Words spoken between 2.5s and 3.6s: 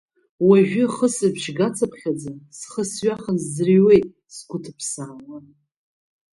схы сҩаханы